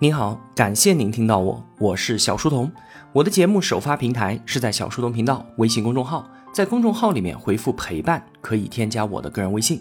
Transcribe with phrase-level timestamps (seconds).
[0.00, 2.70] 您好，感谢您听到我，我是小书童。
[3.12, 9.80] 我的节目首发平台是在小书童频道微信公众号，在公众号里面回复“陪伴”可以添加我的个人微信。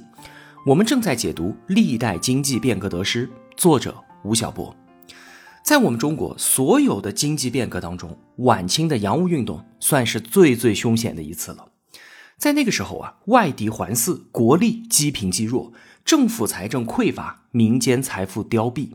[0.67, 4.73] 我们正在解读《历代经济变革得失》，作者吴晓波。
[5.63, 11.69] 在我们中国所有的经济变革当中，晚清的洋务运动算是最最凶险的一次了。
[12.37, 15.73] 在那个时候啊，外敌环伺，国力积贫积弱，
[16.05, 18.91] 政府财政匮乏，民间财富凋敝。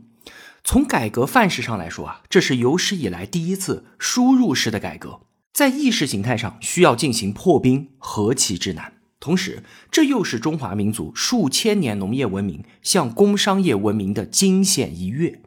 [0.71, 8.93] 从改革范式上来说啊，这是有史以来第一次输入式的改革，在意识形态上需要进行破冰，何其之难！
[9.19, 15.41] 同时，这又是中华民族数千年农业文明向工商业文明的惊险一跃。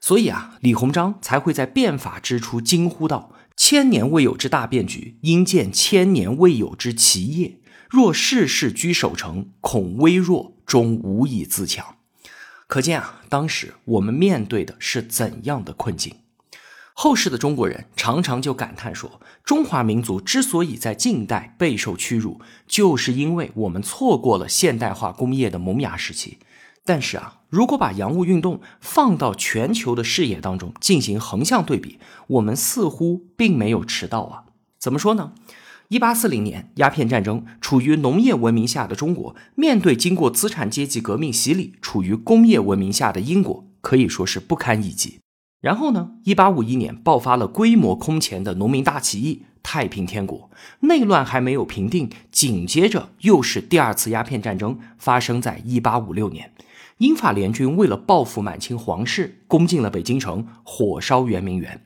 [0.00, 7.60] 所以啊，李鸿章才会在变法之初惊呼道：“千年未有之大变局，应见千年未有之奇业。
[7.88, 11.94] 若世事居守成，恐微弱，终无以自强。”
[12.68, 16.14] 可见啊，当时我们面对的是怎样的困境？
[16.92, 26.36] 后世的中国人常常就感叹说，中华民族之所以在近代备受屈辱，就是因为我们错过了现代化工业的萌芽时期。
[26.84, 34.44] 但是啊，如果把洋务运动放到全球的视野当中进行横向对比，我们似乎并没有迟到啊。
[34.78, 35.32] 怎么说呢？
[35.88, 45.20] 一八四零年，鸦片战争，处于农业文明下的中国，面对经过资产阶级革命洗礼，处于工业文明下的英国，可以说是不堪一击。
[45.62, 56.52] 然后呢，一八五一年爆发了规模空前的农民大起义，太平天国内乱还没有平定，紧接着又是第二次鸦片战争，发生在一八五六年，
[56.98, 61.80] 英法联军为了报复满清皇室，攻进了北京城，火烧圆明园。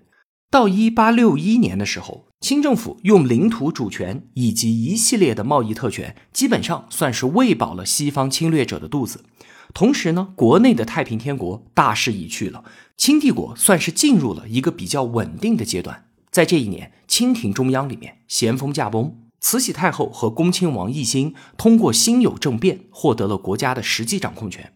[0.52, 2.26] 到一八六一年的时候。
[2.38, 9.24] 清政府用领土主权以及一系列的贸易特权，基本上算是喂饱了西方侵略者的肚子。
[9.72, 12.64] 同时呢，国内的太平天国大势已去了，
[12.98, 16.04] 清帝国算是进入了一个比较稳定的阶段。
[16.30, 24.72] 在这一年，清廷中央里面咸丰驾崩，慈禧太后和恭亲王奕欣通过辛酉政变获得了国家的实际掌控权。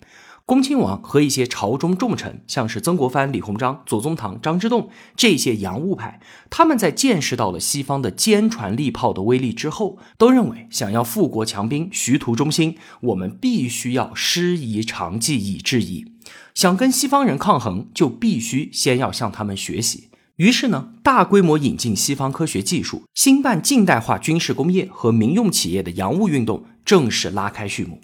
[0.47, 16.13] 恭亲王和一些朝中重臣，像是曾国藩、李鸿章、左宗棠、张之洞这些洋务派，他们在见识到了西方的坚船利炮的威力之后，都认为想要富国强兵、徐图中兴，我们必须要师夷长技以制夷。
[16.55, 20.11] 想跟西方人抗衡，就必须先要向他们学习。
[20.37, 28.01] 于是呢，大规模引进西方科学技术，兴办近代化军事工业和民用企业的洋务运动正式拉开序幕。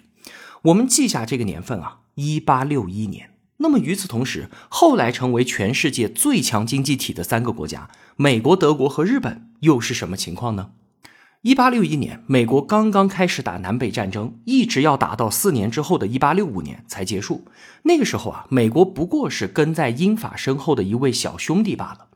[0.63, 1.99] 我们记下这个年份啊。
[2.15, 10.69] 一八六一年，那么与此同时，后来成为全世界最强经济体的三个国家——美国、德国和日本，又是什么情况呢？
[11.41, 17.43] 一八六一年，美国刚刚开始打南北战争，一直要打到四年之后的一八六五年才结束。
[17.81, 22.07] 那个时候啊，美国不过是跟在英法身后的一位小兄弟罢了。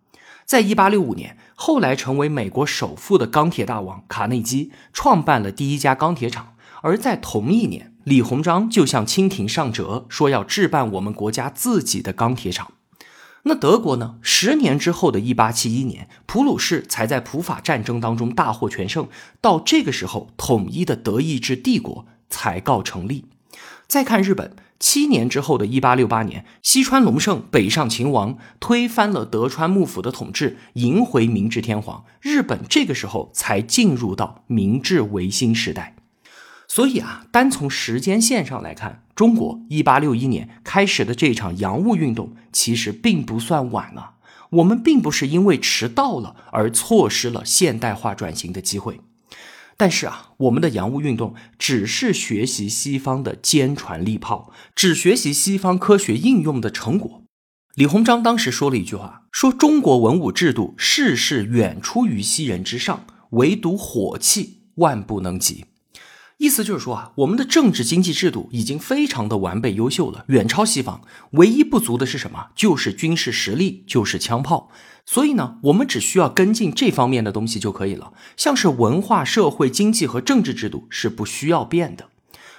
[0.46, 6.54] 在一八六五年，后来成为美国首富的钢铁大王卡内基创办了第一家钢铁厂，
[6.84, 7.96] 而在同一年。
[8.08, 12.72] 李鸿章就向清廷上折，说要置办我们国家自己的钢铁厂。
[13.44, 14.16] 那德国呢？
[14.22, 19.10] 十年之后的一八七一年，普鲁士才在普法战争当中大获全胜，
[19.42, 23.26] 到这个时候，统一的德意志帝国才告成立。
[23.88, 35.97] 再看日本，七年之后的一八六八年，西川隆盛北上秦王，推翻了德川幕府的统治，迎回明治天皇，日本这个时候才进入到明治维新时代。
[36.68, 44.16] 所以啊，单从时间线上来看，中国一八六一年开始的这场洋务运动其实并不算晚啊。
[44.52, 49.02] 我们并不是因为迟到了而错失了现代化转型的机会。
[49.76, 57.24] 但是啊，我们的洋务运动只是学习西方的坚船利炮，只学习西方科学应用的成果。
[57.76, 65.66] 李鸿章当时说了一句话，说中国文武制度事事远出于西人之上，唯独火器万不能及。
[66.38, 71.02] 意思就是说啊，我们的政治经济制度已经非常的完备优秀了，远超西方。
[71.32, 72.50] 唯一不足的是什么？
[72.54, 74.70] 就是军事实力，就是枪炮。
[75.04, 78.14] 所以呢，我们只需要跟进这方面的东西就可以了。
[78.36, 82.10] 像是文化、社会、经济和政治制度是不需要变的。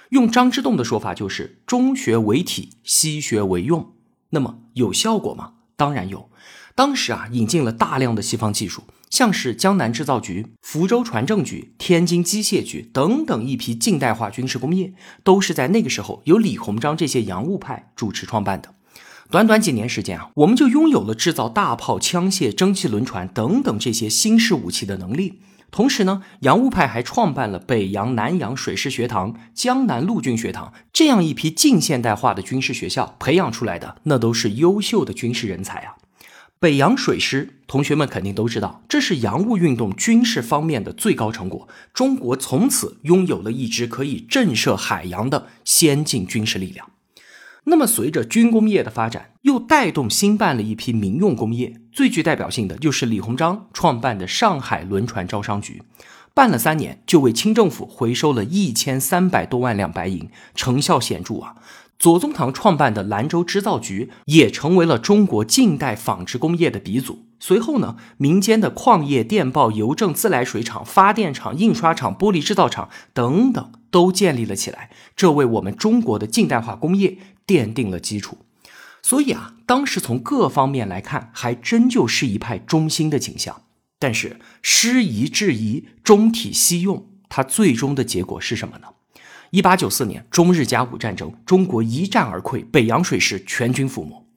[0.09, 3.93] 用张之洞的说法就是“中学为体，西学为用”。
[4.31, 5.53] 那么有效果吗？
[5.77, 6.29] 当然有。
[6.75, 8.83] 当时啊，引进了大量的西方技术。
[9.09, 18.75] 像是江南制造局、福州船政局、天津机械局等等一批近代化军事工业，都是在那个时候由李鸿章这些洋务派主持创办的。
[19.31, 25.41] 短短几年时间啊，我们就拥有了制造大炮、枪械、蒸汽轮船等等这些新式武器的能力。
[25.69, 35.97] 同时呢，洋务派还创办了北洋、南洋水师学堂、江南陆军学堂这样一批近现代化的军事学校，培养出来的那都是优秀的军事人才啊。
[36.61, 41.69] 北洋水师，同学们肯定都知道，这是洋务运动军事方面的最高成果。
[41.93, 46.89] 中国从此拥有了一支可以震慑海洋的先进军事力量。
[47.63, 51.79] 那么，随着军工业的发展，又带动兴办了一批民用工业。
[51.93, 55.81] 最具代表性的就是李鸿章创办的上海轮船招商局，
[56.33, 61.55] 办了三年，就为清政府回收了一千三百多万两白银，成效显著啊。
[61.99, 67.25] 左宗棠创办的兰州织造局也成为了中国近代纺织工业的鼻祖。
[67.41, 78.37] 随后呢，民间的矿业、电报、邮政、自来水厂、发电厂、印刷厂、玻璃制造厂等等都建立了起来，这为我们中国的近代化工业奠定了基础。
[79.01, 83.63] 所以啊，当时从各方面来看，还真就是一派中兴的景象。
[83.97, 88.87] 但是师夷制夷，中体西用，它最终的结果是什么呢？
[89.51, 94.27] 一八九四年中日甲午战争，中国一战而溃，北洋水师全军覆没。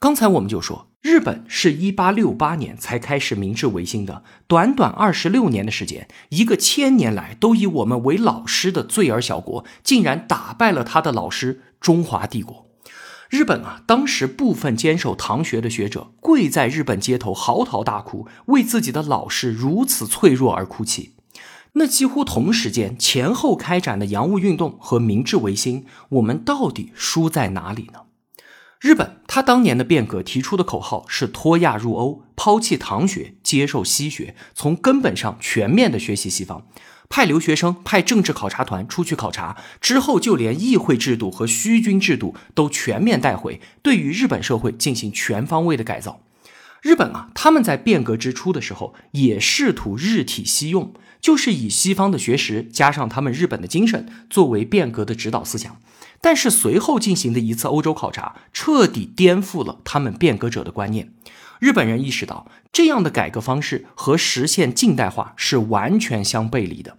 [0.00, 12.66] 刚才我们就说，日本是一八六八年才开始明治维新的，短短二十六年的时间，一个千年来都以我们为老师的罪儿小国，竟然打败了他的老师中华帝国。
[13.28, 21.16] 日本啊，当时部分坚守唐学的学者跪在日本街头嚎啕大哭，为自己的老师如此脆弱而哭泣。
[21.74, 28.00] 那几乎同时间前后开展的洋务运动和明治维新，我们到底输在哪里呢？
[28.80, 36.64] 日本他当年的变革提出的口号是脱亚入欧，抛弃唐学，接受西学，从根本上全面的学习西方，
[37.08, 46.20] 派留学生、派政治考察团出去考察之后，就连议会制度和虚君制度都全面带回，对于日本社会进行全方位的改造。
[46.82, 50.92] 日本啊，他们在变革之初的时候也试图日体西用。
[51.20, 55.80] 就是以西方的学识加上他们日本的精神作为变革的指导思想，
[56.20, 61.12] 但是随后进行的一次欧洲考察，彻底颠覆了他们变革者的观念。
[61.58, 66.96] 日本人意识到，这样的改革方式和实现近代化是完全相背离的。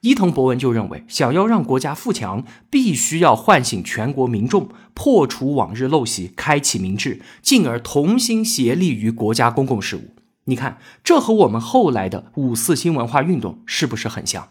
[0.00, 10.14] 伊藤博文就认为，想要让国家富强，必须要唤醒全国民众，破除往日陋习，开启民智，进而同心协力于国家公共事务。
[10.44, 14.50] 你看，这和我们后来的五四新文化运动是不是很像？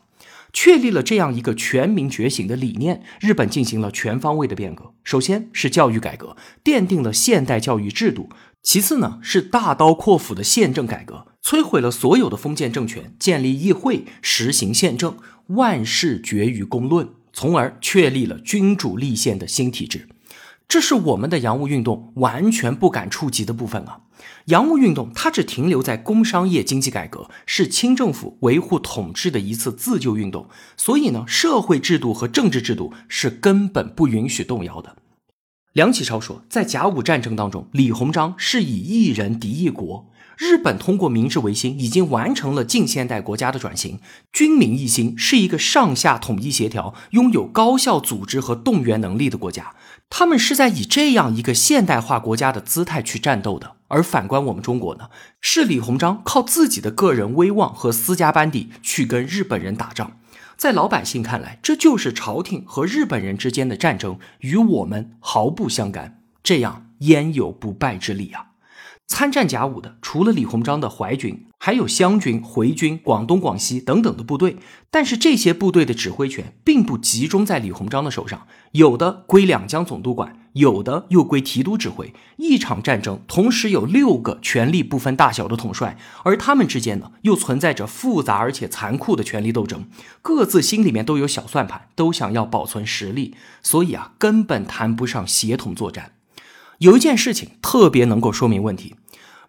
[0.53, 4.93] 确立了这样一个全民觉醒的理念，日本进行了全方位的变革。
[5.03, 8.29] 首先是教育改革，奠定了现代教育制度；
[8.63, 15.15] 其次呢是大刀阔斧的宪政改革，摧毁了所有的封建政权，建立议会，实行宪政，
[15.45, 20.09] 万事决于公论，从而确立了君主立宪的新体制。
[20.67, 24.01] 这是我们的洋务运动完全不敢触及的部分啊！
[24.47, 34.97] 洋务运动它只停留在工商业经济改革，是清政府维护统治的一次自救运动，所以呢，社会制度和政治制度是根本不允许动摇的。
[35.71, 40.09] 梁启超说，在甲午战争当中，李鸿章是以一人敌一国。
[40.37, 43.99] 日本通过明治维新已经完成了近现代国家的转型，
[44.31, 49.75] 军民一心，是一个上下统一协调、拥有高效组织和动员能力的国家。
[50.09, 53.77] 他们是在以这样一个现代化国家的姿态去战斗的。
[53.87, 55.09] 而反观我们中国呢，
[55.41, 60.19] 是李鸿章靠自己的个人威望和私家班底去跟日本人打仗。
[60.55, 66.21] 在老百姓看来，这就是朝廷和日本人之间的战争，与我们毫不相干。
[66.43, 68.46] 这样焉有不败之理啊？
[69.07, 74.57] 参战甲午的，除了李鸿章的淮军，还有湘军、回军、广东、广西等等的部队。
[74.91, 82.13] 但是这些部队的指挥权并不集中在李鸿章的手上，有的归两江总督管，有的又归提督指挥。
[82.35, 89.85] 一场战争同时有六个权力不分大小的统帅，而他们之间呢，又存在着复杂而且残酷的权力斗争，
[90.21, 93.33] 各自心里面都有小算盘，都想要保存实力，
[93.63, 96.11] 所以啊，根本谈不上协同作战。
[96.79, 98.95] 有一件事情特别能够说明问题：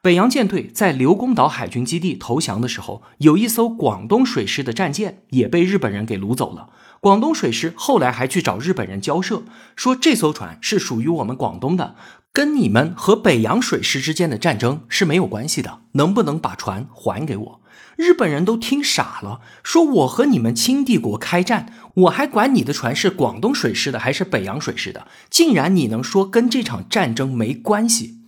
[0.01, 6.71] 北洋舰队在刘公岛海军基地投降的时候，有一艘广东水师的战舰也被日本人给掳走了。
[7.01, 9.43] 广东水师后来还去找日本人交涉，
[9.77, 11.97] 说这艘船是属于我们广东的，
[12.33, 17.58] 跟你们和北洋水师之间的战争是没有关系的，能不能把船还给我？
[17.99, 21.73] 日本人都听傻了，说我和你们清帝国开战。
[21.95, 25.09] 我还管你的船是广东水师的还是北洋水师的？
[25.29, 28.21] 竟然你能说跟这场战争没关系？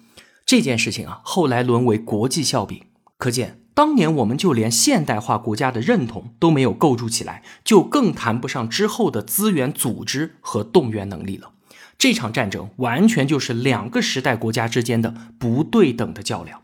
[0.44, 2.82] 这件事情啊，后来沦为国际笑柄。
[3.16, 11.52] 可见当年我们就连现代化国家的认同都没有构筑起来，就更谈不上之后的资源组织和动员能力了。
[11.96, 16.62] 这场战争完全就是两个时代国家之间的不对等的较量。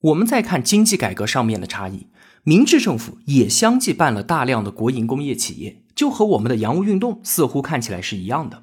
[0.00, 2.08] 我们再看经济改革上面的差异。
[2.48, 8.62] 明治政府也相继办了大量的国营工业企业，就和我们的洋务运动似乎看起来是一样的。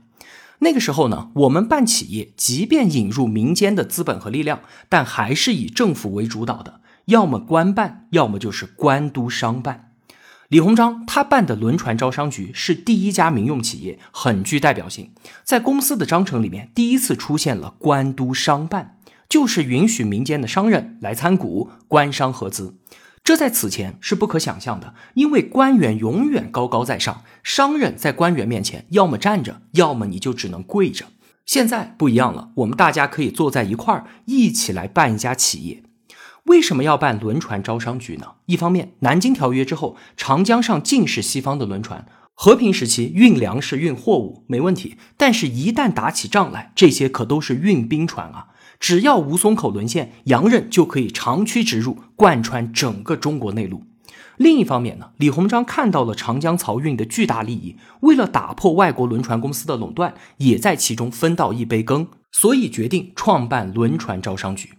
[0.60, 9.92] 那个时候呢，我们办企业，即便引入民间的资本和力量，但还是以政府为主导的，要么官办，要么就是官督商办。
[10.48, 15.12] 李鸿章他办的轮船招商局是第一家民用企业，很具代表性。
[15.44, 18.96] 在公司的章程里面，第一次出现了官督商办，
[19.28, 22.78] 就是允许民间的商人来参股，官商合资。
[23.24, 31.06] 这在此前是不可想象的，因为官员永远高高在上，商人在官员面前要么站着，要么你就只能跪着。
[31.46, 35.84] 现在不一样了，我们大家可以坐在一块儿，一起来办一家企业。
[36.46, 38.34] 为什么要办轮船招商局呢？
[38.48, 48.48] 一方面，南京条约之后，长江上尽是西方的轮船，和平时期运粮食、运货物没问题，但是一旦打起仗来，这些可都是运兵船啊。
[48.84, 53.84] 只要吴淞口沦陷，洋人就可以长驱直入，贯穿整个中国内陆。
[54.36, 64.74] 另一方面呢，李鸿章看到了长江漕运的巨大利益，为了打破外国轮船公司的垄断，也在其中分到一杯羹，所以决定创办轮船招商局。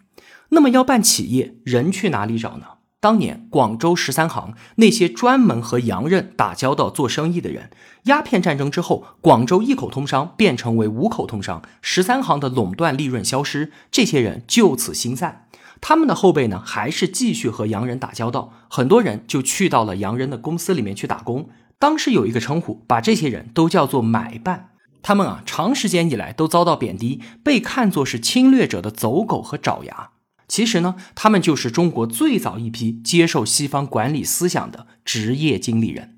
[0.51, 2.67] 那么要办企业，人去哪里找呢？
[3.05, 7.69] 当年广州十三行那些专门和洋人打交道做生意的人，
[8.05, 15.45] 鸦片战争之后，广州一口通商变成为五口通商，十三行的垄断利润消失，这些人就此心散。
[15.83, 21.51] 他们的后辈呢，还是继续和洋人打交道，很多人就去到了洋人的公司里面去打工。
[21.79, 24.71] 当时有一个称呼，把这些人都叫做买办。
[25.03, 30.13] 他们啊，长时间以来都遭到贬低，被看作是侵略者的走狗和爪牙。
[30.55, 36.17] 其实呢，他们就是中国最早一批接受西方管理思想的职业经理人。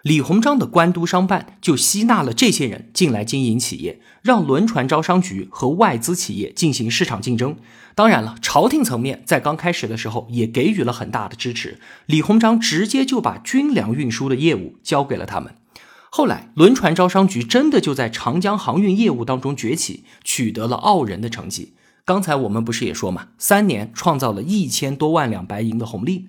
[0.00, 7.58] 李鸿章的官督商办就吸纳了这些人进来经营企业，让轮船招商局和外资企业进行市场竞争。
[7.94, 11.78] 当然了，朝廷层面在刚开始的时候也给予了很大的支持。
[12.06, 15.54] 李鸿章直接就把军粮运输的业务交给了他们。
[16.08, 21.74] 后来，轮船招商局真的就在长江航运业务当中崛起，取得了傲人的成绩。
[22.06, 26.28] 刚才我们不是也说嘛，三年创造了一千多万两白银的红利。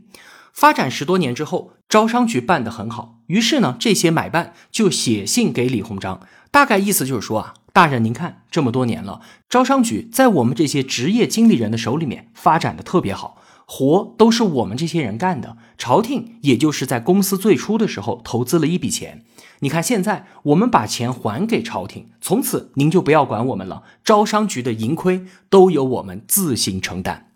[0.51, 13.39] 发展十多年之后，招商局办得很好，于是呢，这些买办就写信给李鸿章，大概意思就是说啊，大人您看，这么多年了，招商局在我们这些职业经理人的手里面发展的特别好。
[13.69, 19.25] 活都是我们这些人干的，朝廷也就是在公司最初的时候投资了一笔钱。
[19.59, 27.27] 你看现在我们把钱还给朝廷，从此您就不要管我们了，招商局的盈亏都由我们自行承担。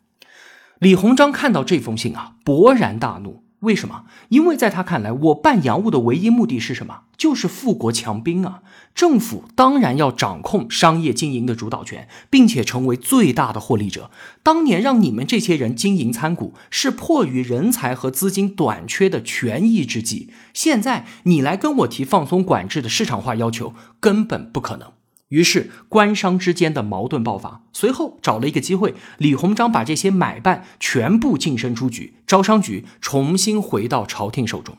[0.80, 3.41] 李鸿章看到这封信啊，勃然大怒。
[3.62, 4.06] 为什么？
[4.30, 7.02] 因为在他看来，我办洋务的唯一目的是什么？
[7.18, 8.62] 就是富国强兵啊！
[8.96, 14.10] 政府当然要掌控商业经营的主导权，并且成为最大的获利者。
[14.42, 20.32] 当年让你们这些人经营参股，是迫于人才和资金短缺的权宜之计。
[20.54, 24.92] 现在你来跟我提放松管制的市场化要求，根本不可能。
[25.32, 34.78] 于是官商之间的矛盾爆发，随后找了一个机会，李鸿章把这些买办全部净身出局，招商局重新回到朝廷手中。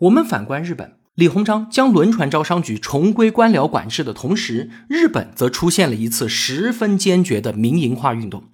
[0.00, 8.44] 我们反观日本，李鸿章将轮船招商局重归官僚管制的同时，日本则出现了一次十分坚决的民营化运动。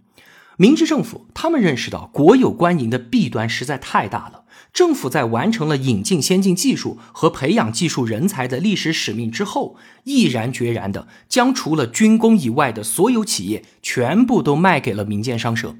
[0.56, 4.41] 明治政府他们认识到国有官营的弊端实在太大了。
[4.72, 15.76] 政府在完成了引进先进技术和培养技术人才的历史使命之后，毅然决然地将除了军工以外的所有企业全部都卖给了民间商社。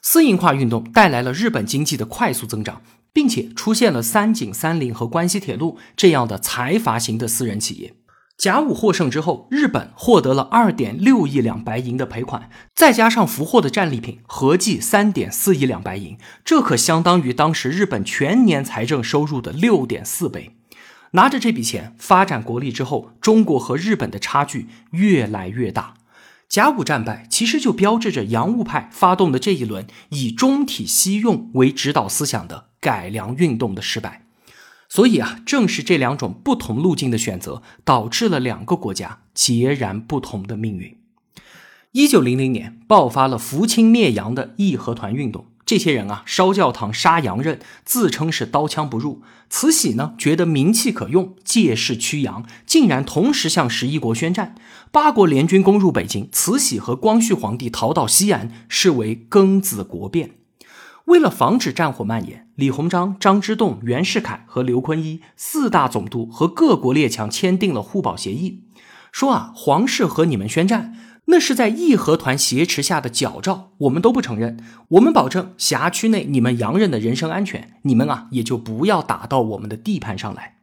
[0.00, 2.80] 私营化运动带来了日本经济的快速增长，
[3.12, 7.92] 并且出现了三井、三菱和关西铁路这样的财阀型的私人企业。
[8.40, 20.56] 甲午获胜之后，日本获得了二点六亿两白银的赔款，再加上俘获的战利品，合计三点四亿两白银，这可相当于当时日本全年财政收入的六点四倍。
[21.10, 25.92] 拿着这笔钱发展国力之后，中国和日本的差距越来越大。
[26.48, 34.22] 甲午战败其实就标志着洋务派发动的这一轮以中体西用为指导思想的改良运动的失败。
[34.90, 40.98] 所以啊，正是这两种不同路径的选择，导致了两个国家截然不同的命运。
[41.92, 49.22] 一九零零年爆发了扶清灭洋的义和团运动，这些人啊烧教堂、杀洋人，自称是刀枪不入。
[49.48, 54.56] 慈禧呢觉得名气可用，借势驱洋，竟然同时向十一国宣战。
[54.90, 60.39] 八国联军攻入北京，慈禧和光绪皇帝逃到西安，视为庚子国变。
[61.10, 68.62] 为了防止战火蔓延，李鸿章、张之洞、袁世凯和刘坤一四大总督和各国列强签订了互保协议，
[69.10, 74.64] 说啊，皇室和你们宣战，那是在义和团挟持下的矫诏，我们都不承认。
[74.90, 80.58] 我们保证辖区内你们洋人的人身安全，你们啊也就不要打到我们的地盘上来。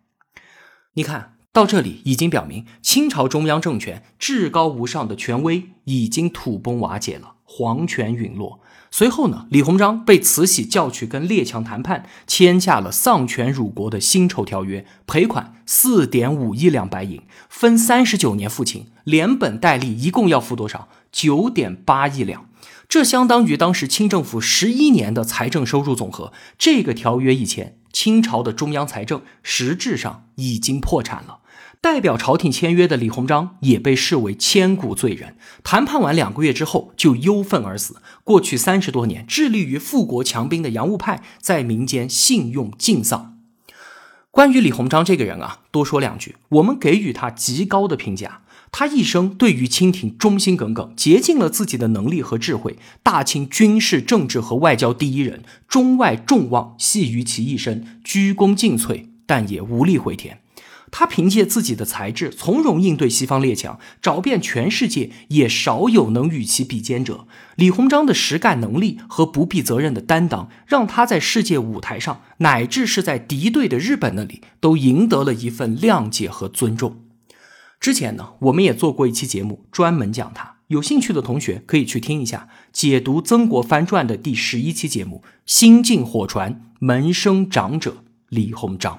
[0.94, 8.62] 你看到这里，已经表明清朝中央政权至高无上的权威已经土崩瓦解了，皇权陨落。
[8.90, 20.88] 随后呢，李鸿章被慈禧叫去跟列强谈判，签下了丧权辱国的辛丑条约，赔款四点五亿两白银，分三十九年付清，连本带利一共要付多少？
[21.12, 22.50] 九点八亿两，
[22.88, 26.32] 这相当于当时清政府十一年的财政收入总和。
[26.58, 31.40] 这个条约以前，清朝的中央财政实质上已经破产了。
[31.80, 35.38] 代表朝廷签约的李鸿章也被视为千古罪人。
[35.64, 37.98] 谈判完两个月之后，就忧愤而死。
[38.24, 43.38] 过去三十多年致力于富国强兵的洋务派，在民间信用尽丧。
[44.32, 48.42] 关于李鸿章这个人啊，多说两句，我们给予他极高的评价。
[48.72, 52.78] 他一生对于清廷忠心耿耿，竭尽了自己的能力和智慧。
[53.02, 60.42] 大清军事、政治和外交第一人，中外众望系于其一身，鞠躬尽瘁，但也无力回天。
[60.90, 67.28] 他凭借自己的才智，从容应对西方列强，找遍全世界，也少有能与其比肩者。
[67.56, 77.02] 李鸿章的实干能力和不必责任的担当，让他在世界舞台上，乃至是在敌对的日本那里，都赢得了一份谅解和尊重。
[77.80, 80.56] 之前呢，我们也做过一期节目，专门讲他。
[80.68, 88.96] 有兴趣的同学可以去听一下解读《曾国藩传》的第十一期节目《新晋火传门生长者李鸿章》。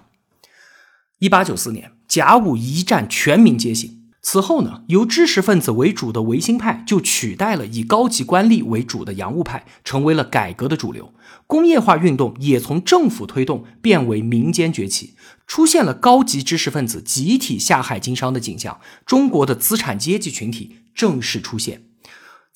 [1.20, 3.98] 一八九四年，甲午一战全民皆醒。
[4.22, 11.12] 此后呢，由知识分子为主的维新派就取代了以高级官吏为主的洋务派，成为了改革的主流。
[11.48, 18.78] 工业化运动也从政府推动变为民间崛起，出现了高级知识分子集体下海经商的景象。
[19.04, 21.87] 中国的资产阶级群体正式出现。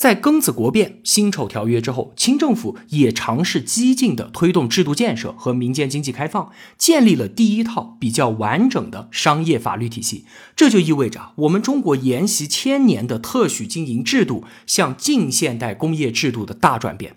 [0.03, 10.25] 在庚子国变、辛丑条约之后，清政府也尝试激进地推动制度建设和民间经济开放，建立了第一套比较完整的商业法律体系。
[10.57, 17.15] 这就意味着我们中国沿袭千年的特许经营制度向近现代工业制度的大转变。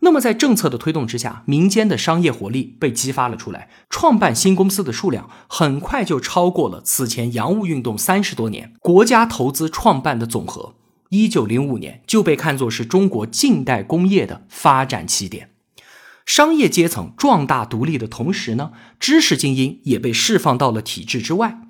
[0.00, 10.74] 那么，在政策的推动之下，民间的商业活力被激发了出来，创办新公司的数量很快就超过了此前洋务运动三十多年国家投资创办的总和。
[11.10, 15.50] 一九零五年就被看作是中国近代工业的发展起点，
[16.26, 21.60] 商业阶层壮大独立的同时呢，知识精英也被释放到了体制之外。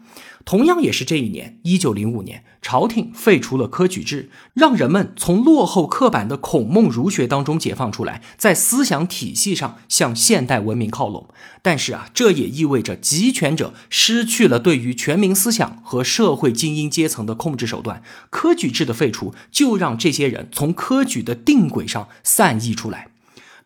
[0.48, 11.28] 同样也是这一年，一九零五年，朝廷废除了科举制，让人们从落后刻板的孔孟儒学当中解放出来，在思想体系上向现代文明靠拢。
[11.60, 18.02] 但是啊，这也意味着集权者失去了对于全民思想和社会精英阶层的控制手段。
[18.30, 23.07] 科举制的废除，就让这些人从科举的定轨上散逸出来。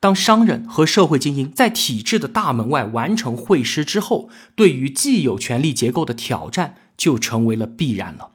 [0.02, 8.32] 当商人和社会精英在体制的大门外完成会师之后，对于既有权力结构的挑战就成为了必然了。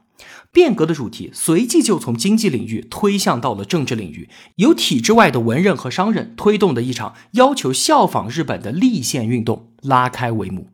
[0.53, 10.69] 变革的主题随即就从经济领域推向到了政治领域，由体制外的文人和商人推动的一场要求效仿日本的立宪运动拉开帷幕。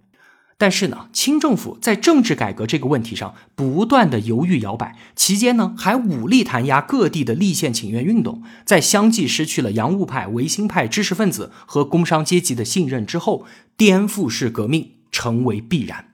[0.63, 13.45] 但是呢，清政府在政治改革这个问题上不断的犹豫摇摆，期间呢还武力弹压各地的立宪请愿运动，在相继失去了洋务派、维新派知识分子和工商阶级的信任之后，
[13.75, 16.13] 颠覆式革命成为必然。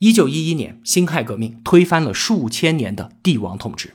[0.00, 3.94] 一九一一年，辛亥革命推翻了数千年的帝王统治。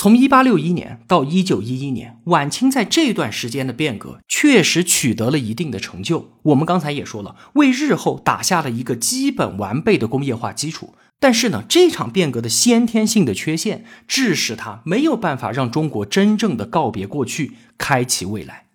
[0.00, 6.34] 从一八六一年到一九一一年，晚清在这段时间的变革确实取得了一定的成就。
[6.42, 10.94] 我们刚才也说了，为日后打下了一个基本完备的工业化基础。
[11.18, 18.66] 但是呢，这场变革的先天性的缺陷，致使它没有办法让中国真正的告别过去，开启未来。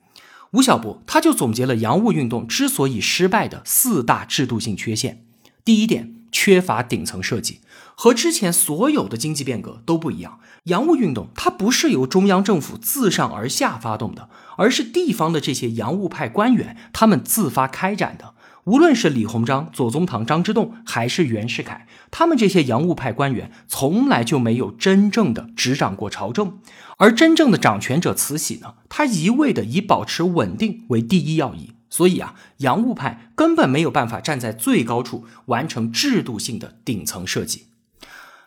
[0.52, 5.24] 吴晓波他就总结了洋务运动之所以失败的四大制度性缺陷。
[5.64, 7.62] 第一点，缺乏顶层设计。
[7.96, 18.34] 和之前所有的经济变革都不一样，洋务运动它不是由中央政府自上而下发动的，而是地方的这些洋务派官员他们自发开展的。
[18.66, 26.60] 无论是李鸿章、左宗棠、张之洞，还是袁世凯，他们这些洋务派官员从来就没有真正的执掌过朝政，
[26.98, 31.74] 而真正的掌权者慈禧呢，他一味的以保持稳定为第一要义。
[31.90, 37.66] 所以啊，洋务派根本没有办法站在最高处完成制度性的顶层设计。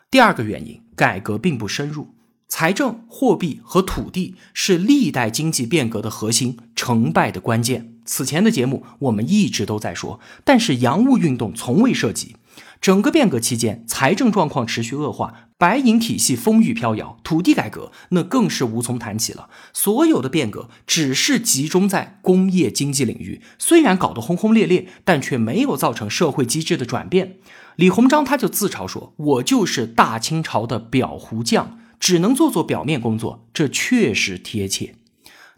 [0.09, 2.15] 第二个原因，改革并不深入。
[2.47, 7.95] 财政、货币和土地是历代经济变革的核心，成败的关键。
[8.05, 12.37] 此前的节目我们一直都在说，但是洋务运动从未涉及。
[12.79, 19.49] 整个变革期间，财政状况持续恶化，白银体系风雨飘摇，土地改革那更是无从谈起了。
[19.73, 27.39] 所有的变革只是集中在工业经济领域，虽然搞得轰轰烈烈，但却没有造成社会机制的转变。
[27.77, 34.95] 李鸿章他就自嘲说：“我就是大清朝的裱糊匠，只能做做表面工作。”这确实贴切。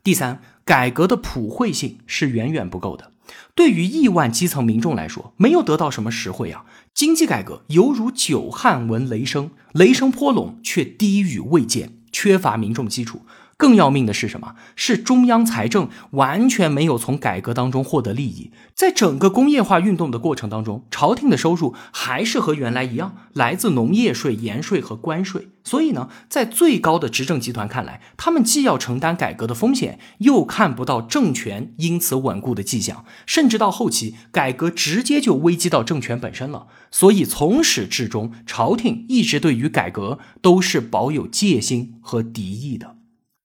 [0.03, 3.13] 第三，改革的普惠性是远远不够的。
[3.55, 6.65] 对于亿万基层民众来说，没有得到什么实惠啊！
[6.93, 13.21] 经济改革犹如久旱闻雷声，雷声颇隆，却滴雨未见，缺乏民众基础。
[13.59, 14.55] 更要命的是什么？
[14.77, 18.51] 是中央财政完全没有从改革当中获得利益。
[18.73, 25.49] 在整个工业化运动的过程当中，朝廷的收入还是和原来一样，来自农业税、盐税和关税。
[25.65, 36.67] 所以呢，在最高的执政集团看来，他们既要承担改革的风险，又看不到政权因此稳固的迹象，甚至到后期，改革直接就危及到政权本身了。
[36.89, 42.98] 所以从始至终，朝廷一直对于改革都是保有戒心和敌意的。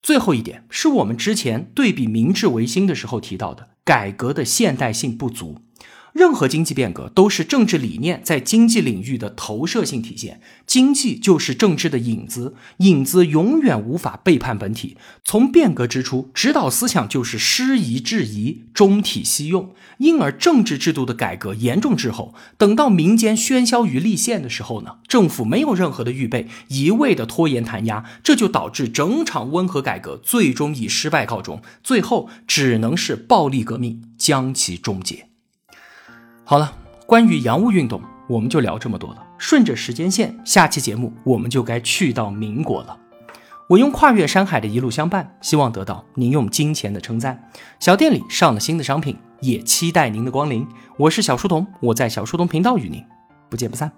[0.04, 5.62] 最后一点是我们之前对比明治维新的时候提到的，改革的现代性不足。
[6.14, 14.96] 任何经济变革都是政治理念在经济领域的投射性体现，经济就是政治的影子，影子永远无法背叛本体。
[15.24, 22.32] 从变革之初，指导思想就是师夷制夷，中体西用，因而政治制度的改革严重滞后。
[22.56, 35.33] 等到民间喧嚣于立宪的时候呢，政府没有任何的预备，一味的拖延弹压，这就导致整场温和改革最终以失败告终，最后只能是暴力革命将其终结。
[36.46, 36.70] 好了，
[37.06, 39.26] 关于洋务运动，我们就聊这么多了。
[39.38, 42.98] 顺着时间线，下期节目我们就该去到民国了。
[43.66, 47.50] 我用跨越山海的一路相伴，希望得到您用金钱的称赞。
[47.80, 50.66] 小店里上了新的商品，也期待您的光临。
[50.98, 53.02] 我是小书童，我在小书童频道与您
[53.48, 53.90] 不见不散。